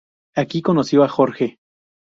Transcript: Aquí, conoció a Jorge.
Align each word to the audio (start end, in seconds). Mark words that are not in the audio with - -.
Aquí, 0.35 0.63
conoció 0.63 1.03
a 1.03 1.07
Jorge. 1.07 1.59